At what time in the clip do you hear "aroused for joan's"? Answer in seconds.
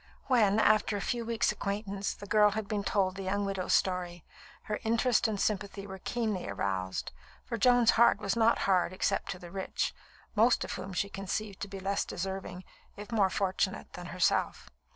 6.49-7.91